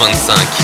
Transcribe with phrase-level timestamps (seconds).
[0.00, 0.59] 25.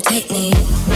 [0.00, 0.95] take me.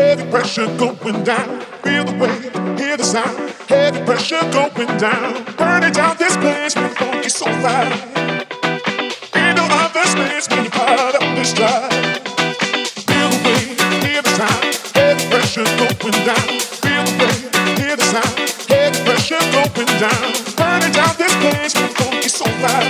[0.00, 1.60] heavy pressure going down.
[1.84, 3.36] Feel the weight, hear the sound,
[3.68, 5.44] heavy pressure going down.
[5.56, 7.92] Burning down this place with funky so loud.
[9.36, 11.92] Ain't no other space when you're part of this drive.
[13.08, 14.64] Feel the weight, hear the sound,
[14.96, 16.48] heavy pressure going down.
[16.82, 17.42] Feel the weight,
[17.80, 18.34] hear the sound,
[18.72, 20.26] heavy pressure going down.
[20.58, 22.88] Burning down this place with funky so loud.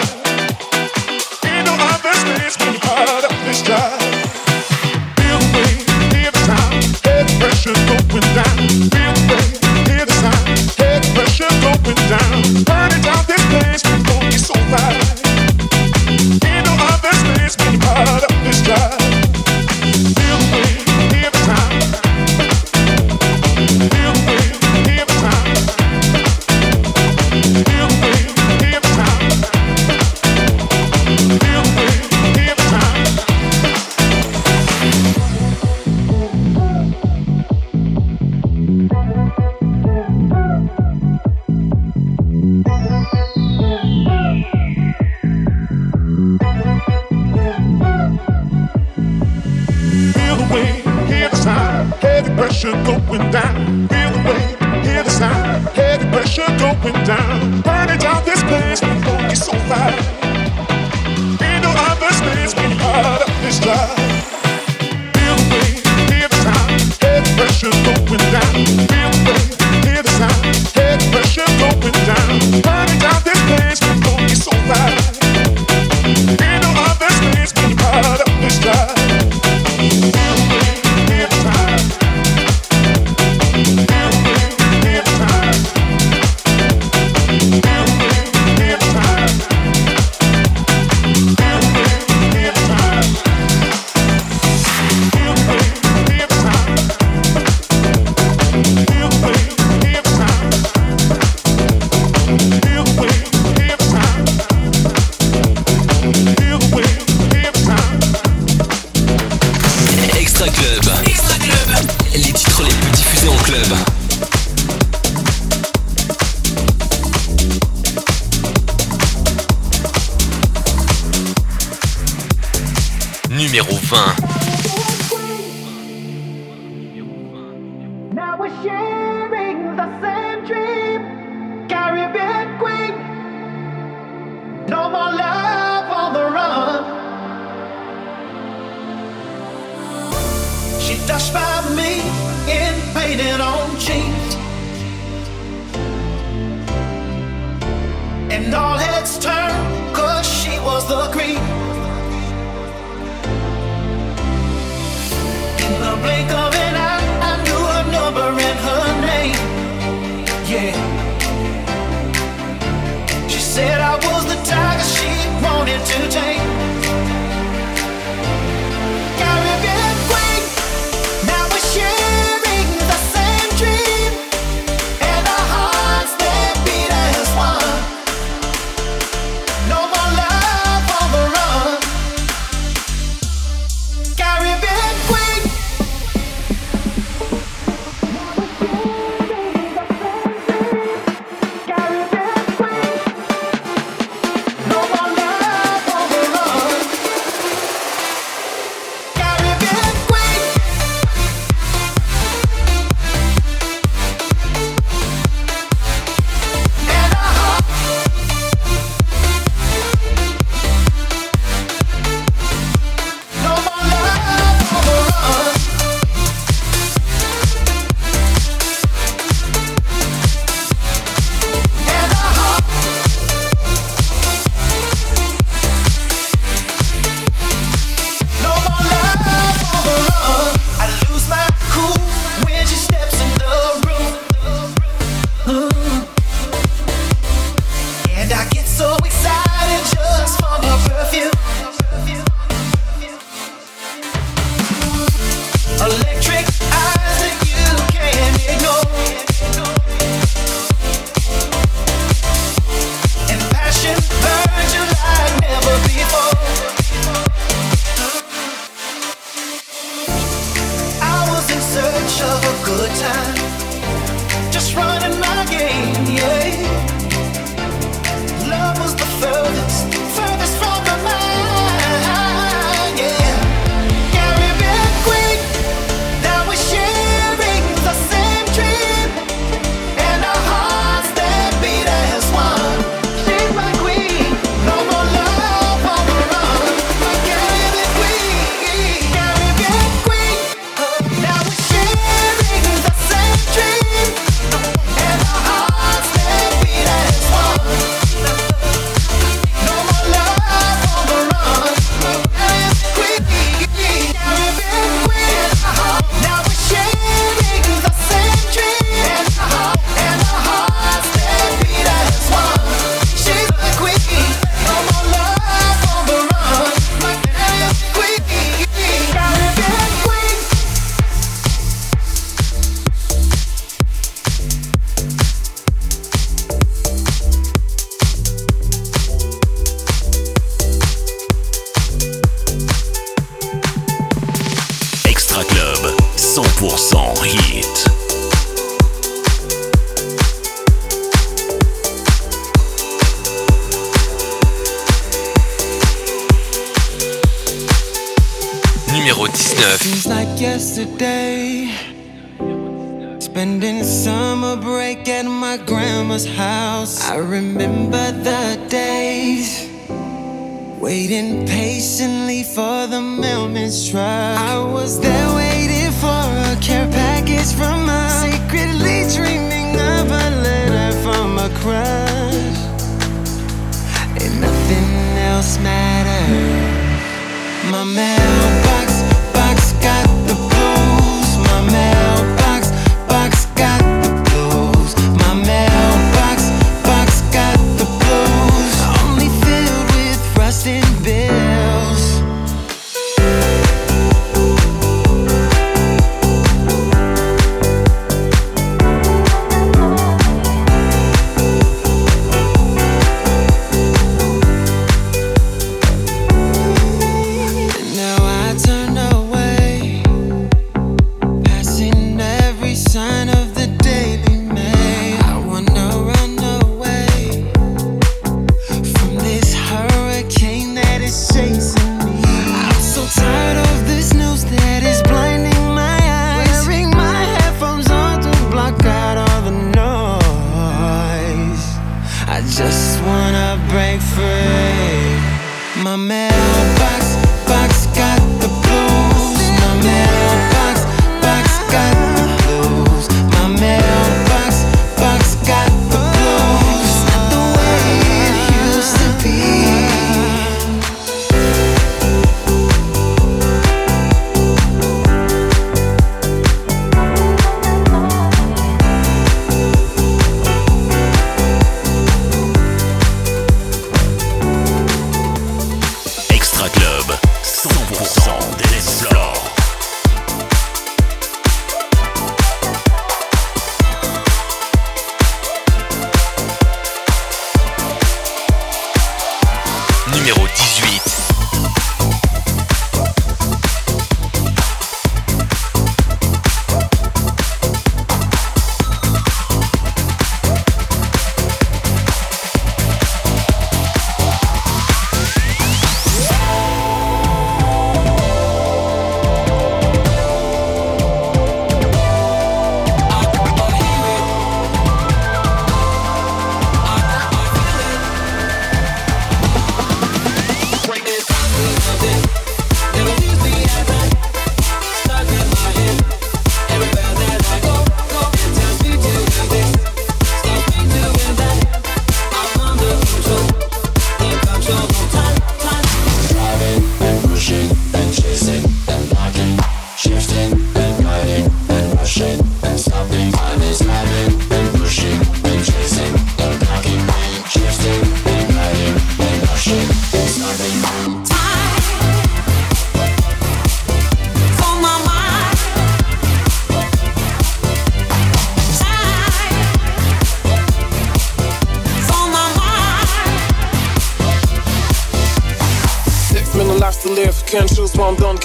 [1.51, 4.00] Ain't no other space when you're part of this drive.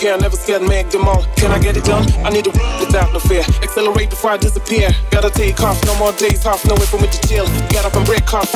[0.06, 1.24] Care, never scared, make them all.
[1.36, 2.06] Can I get it done?
[2.24, 3.42] I need to without no fear.
[3.66, 4.90] Accelerate before I disappear.
[5.10, 7.48] Gotta take off, no more days off, no way for me to chill.
[7.74, 8.52] Get up and break off.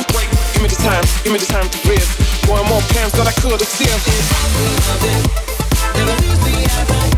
[0.54, 2.10] Give me the time, give me the time to breathe.
[2.46, 3.98] More and more plans that I could have still.
[5.98, 7.09] Never lose the.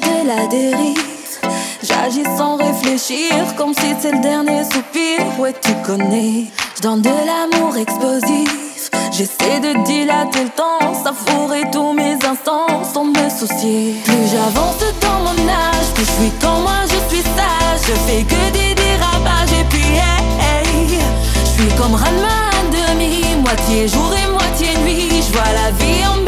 [0.00, 0.98] De la dérive.
[1.82, 5.20] J'agis sans réfléchir, comme si c'est le dernier soupir.
[5.38, 6.46] Ouais, tu connais.
[6.76, 8.90] Je donne de l'amour explosif.
[9.12, 13.94] J'essaie de dilater le temps, savourer tous mes instants sans me soucier.
[14.04, 17.82] Plus j'avance dans mon âge, plus je suis comme moi, je suis sage.
[17.86, 20.98] Je fais que des dérapages et puis hey, hey.
[21.44, 25.22] Je suis comme Ranma à demi, moitié jour et moitié nuit.
[25.26, 26.23] Je vois la vie en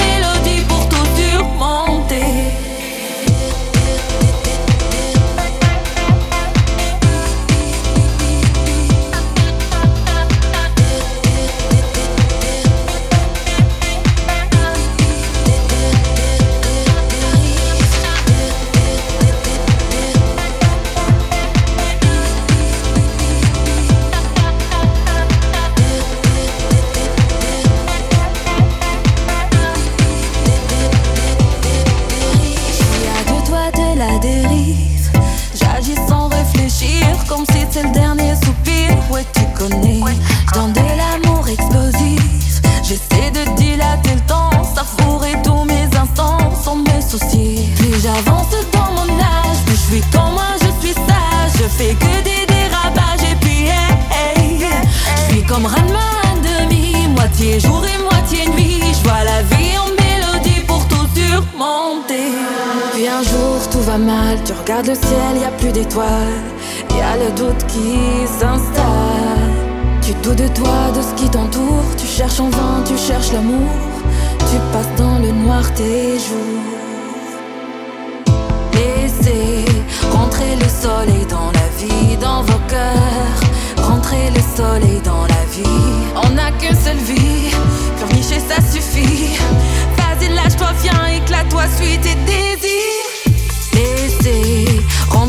[63.87, 66.42] va mal, tu regardes le ciel, y a plus d'étoiles.
[66.90, 69.53] Y a le doute qui s'installe.
[70.03, 71.85] Tu doutes de toi, de ce qui t'entoure.
[71.96, 73.70] Tu cherches en vain, tu cherches l'amour.
[74.51, 76.66] Tu passes dans le noir tes jours.
[78.75, 79.64] Laissez
[80.11, 83.40] rentrer le soleil dans la vie, dans vos cœurs.
[83.88, 85.87] Rentrer le soleil dans la vie.
[86.25, 87.51] On n'a qu'une seule vie,
[87.99, 89.38] pleurnicher ça suffit.
[89.96, 93.06] Vas-y, lâche-toi, viens, éclate-toi, suis tes désirs.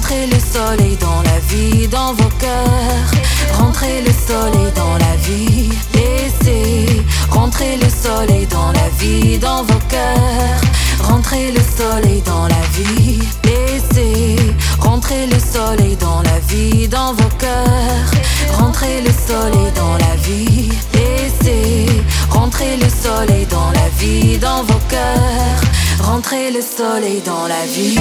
[0.07, 3.11] Rentrer le soleil dans la vie, dans vos cœurs.
[3.59, 5.69] Rentrer le soleil dans la vie.
[5.95, 10.61] Laissez rentrer le soleil dans la vie, dans vos cœurs.
[11.03, 13.19] Rentrer le soleil dans la vie.
[13.43, 14.37] Laissez
[14.79, 18.11] rentrer le soleil dans la vie, dans vos cœurs.
[18.57, 20.69] Rentrer le soleil dans la vie.
[20.93, 21.85] Laissez
[22.29, 25.61] rentrer le soleil dans la vie, dans vos cœurs.
[26.01, 27.99] Rentrer le soleil dans la vie.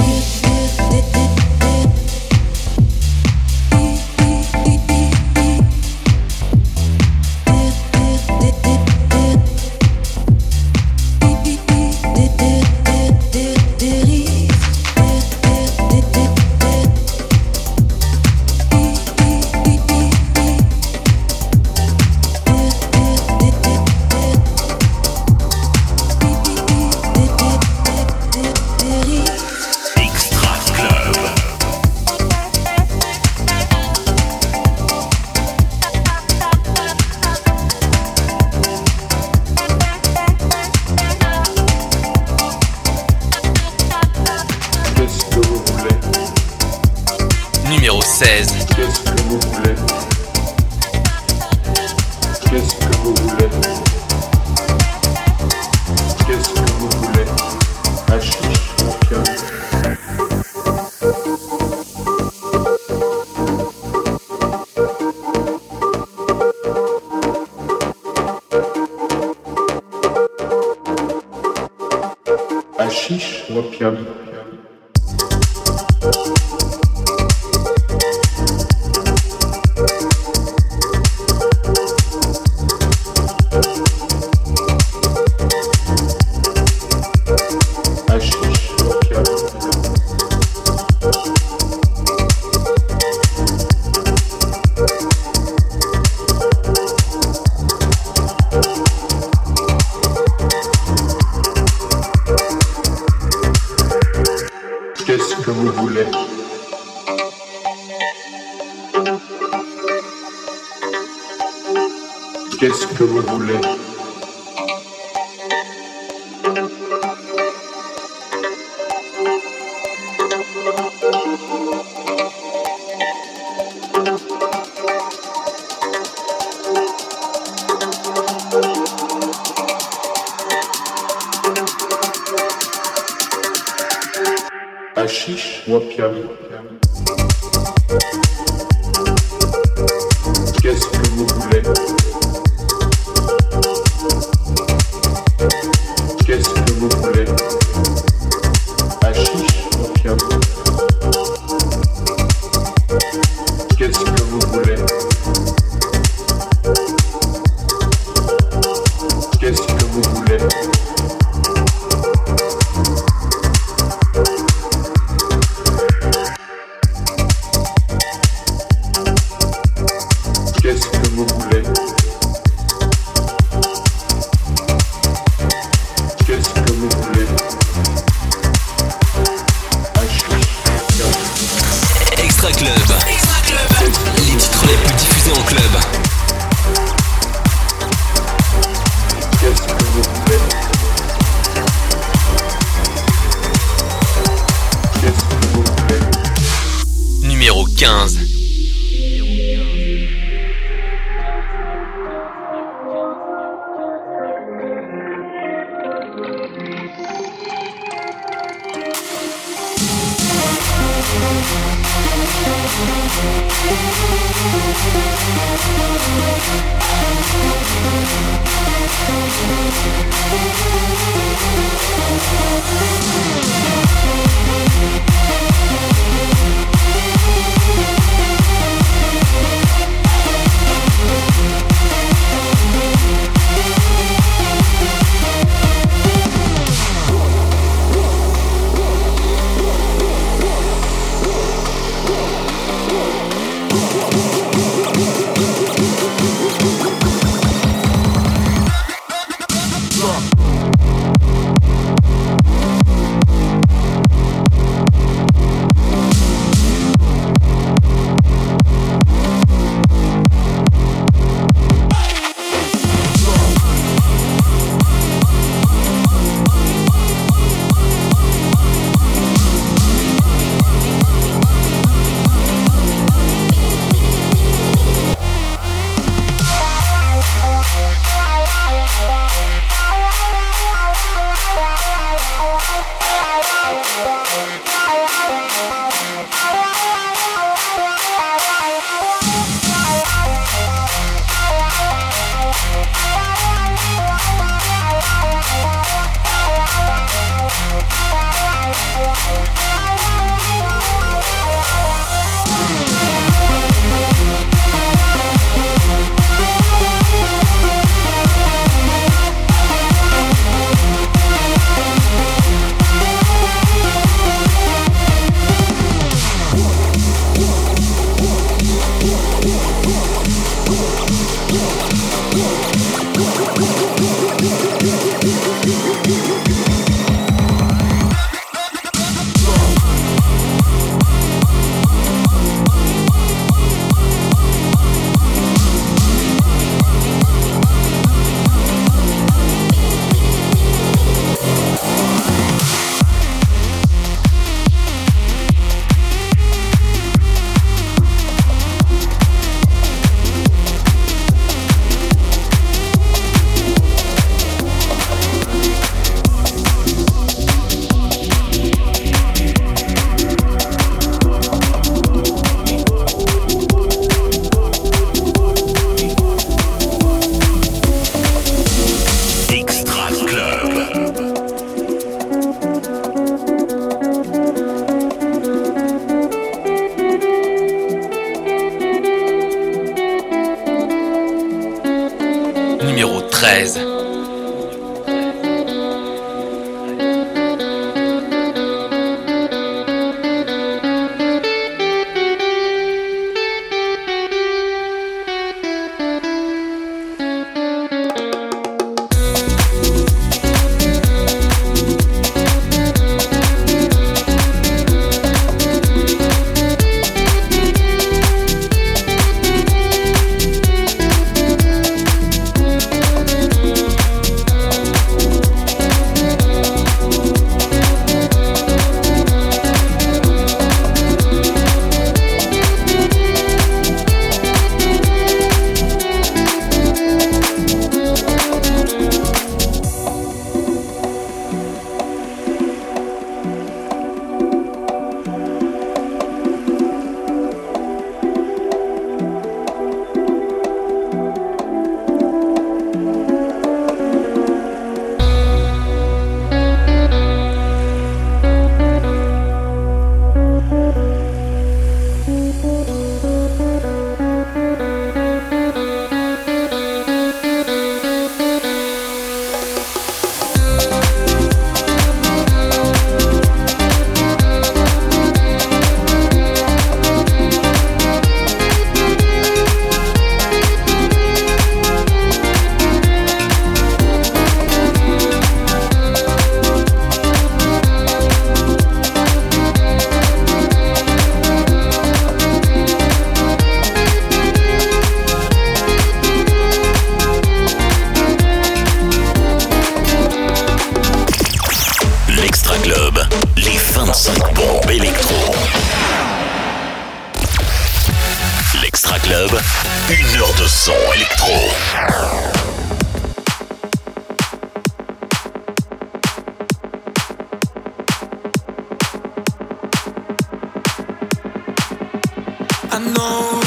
[512.97, 513.66] I know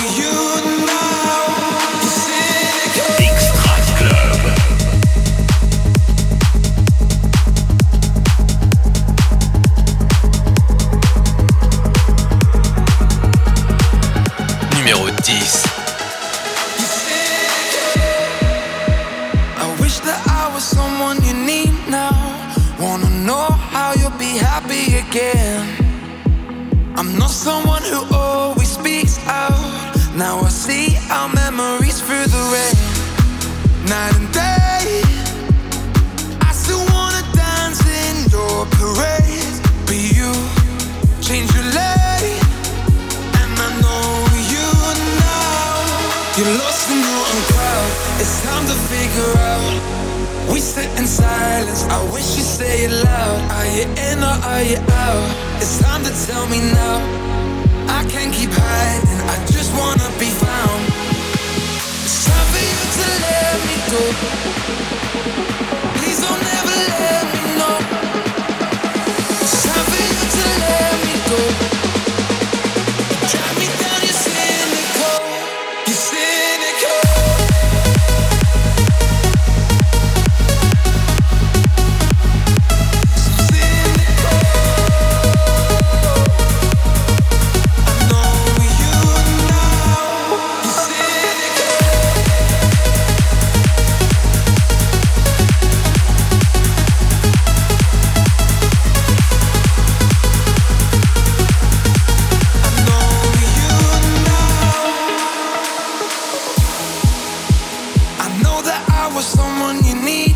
[109.14, 110.29] was someone you need.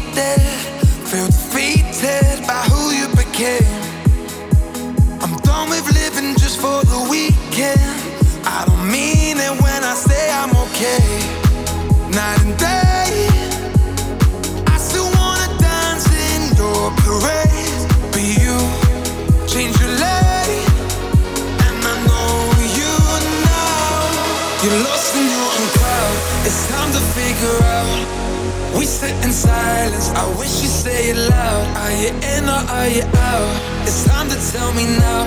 [30.16, 31.64] I wish you say it loud.
[31.76, 33.50] Are you in or are you out?
[33.82, 35.22] It's time to tell me now.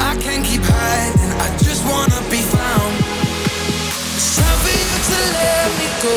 [0.00, 1.32] I can't keep hiding.
[1.44, 2.92] I just wanna be found.
[4.16, 6.14] It's time for you to let me go.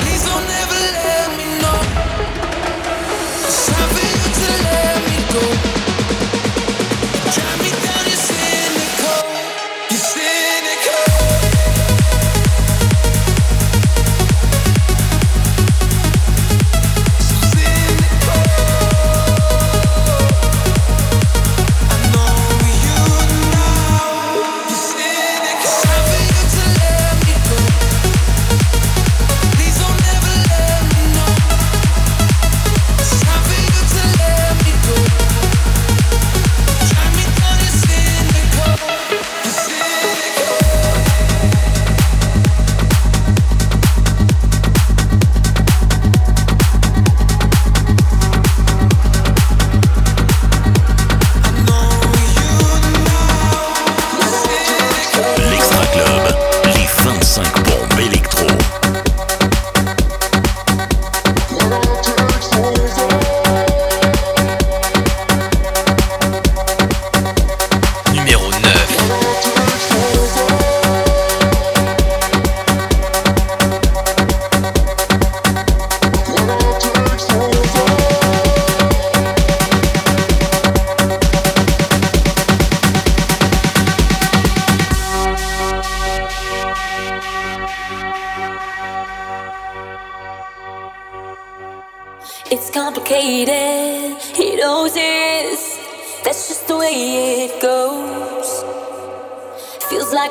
[0.00, 1.80] Please don't ever let me know.
[3.44, 5.71] It's time for you to let me go.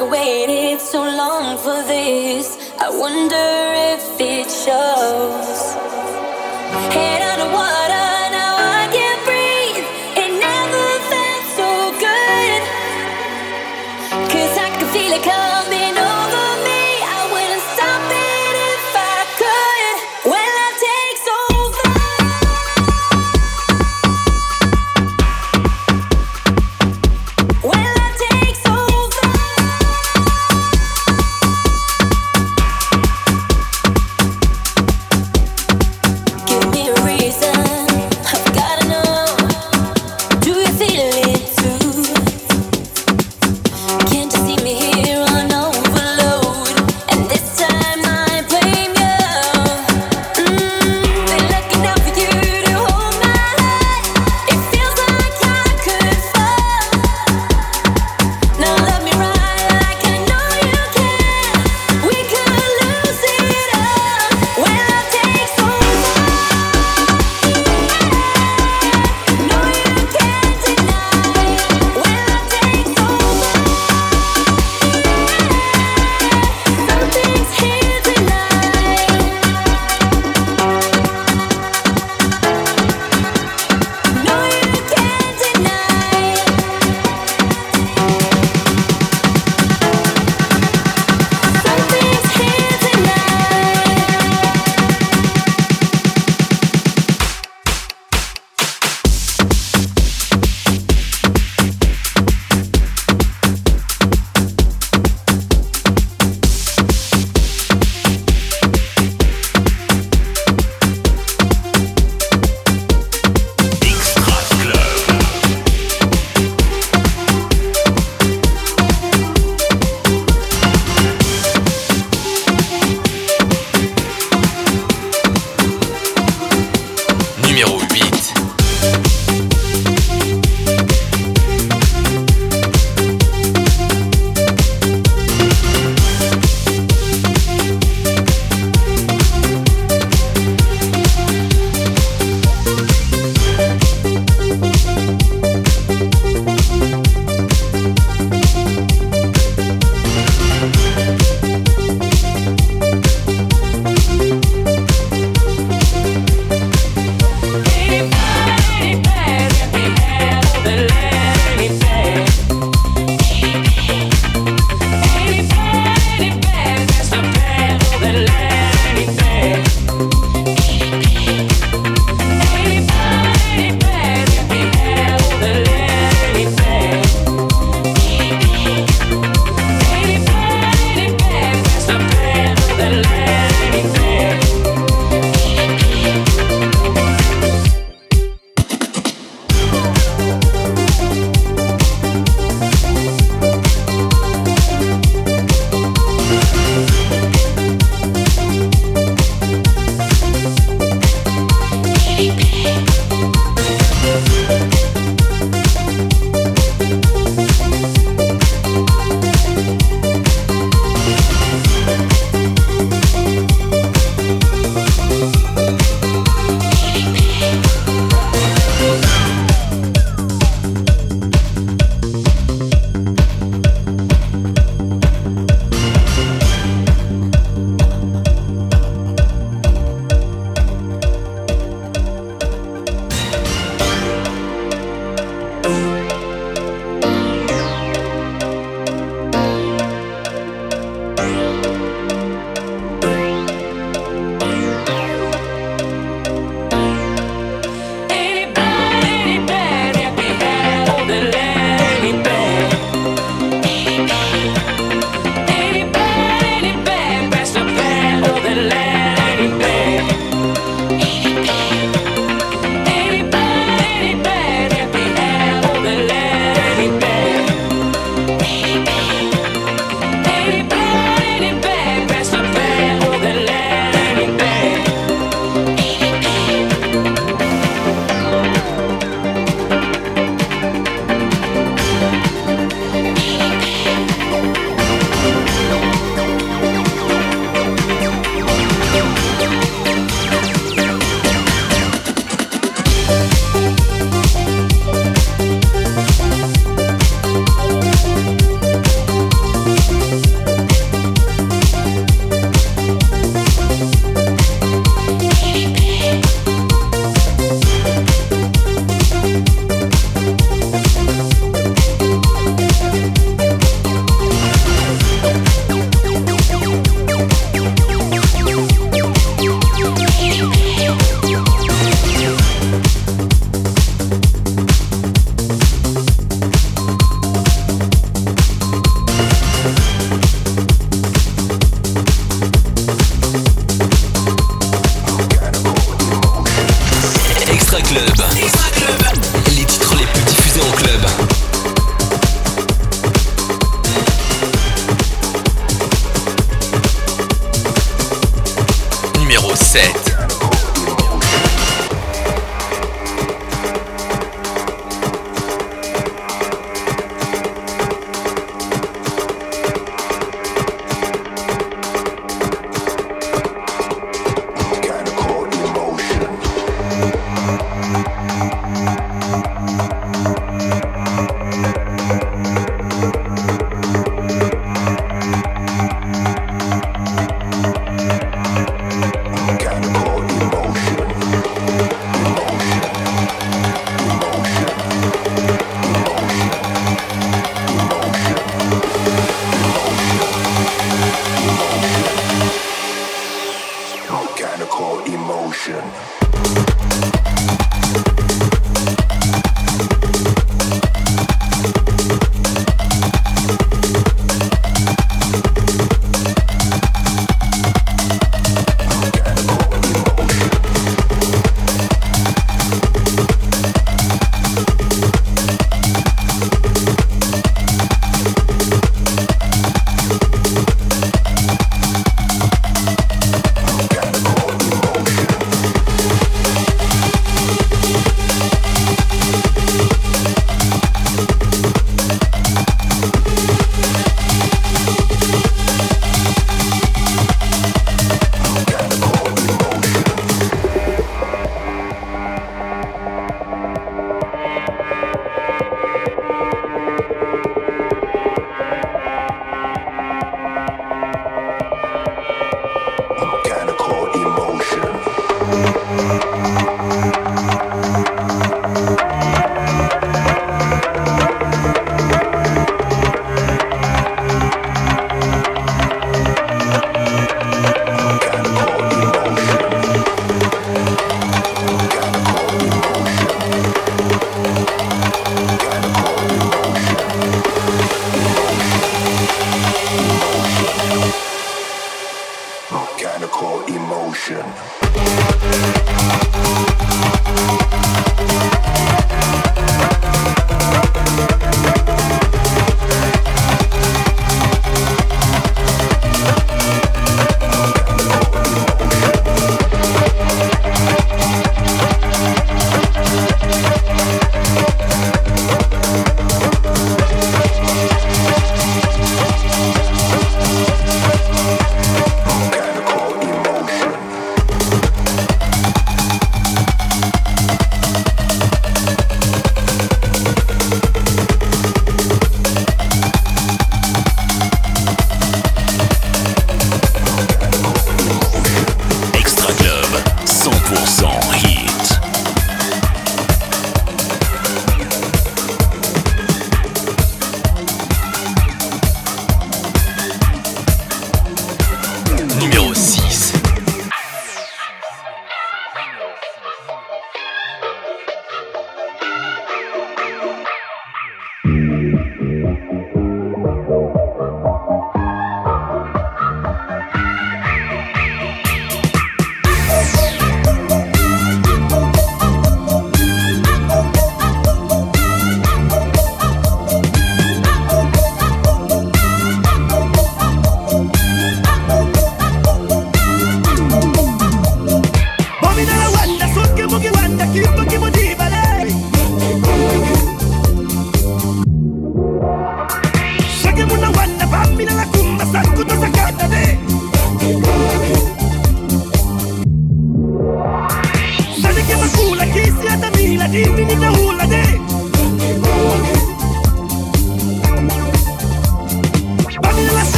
[0.00, 2.56] like I waited so long for this.
[2.78, 3.36] I wonder
[3.94, 5.74] if it shows.
[6.92, 8.07] Head under water.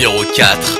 [0.00, 0.79] Numéro 4.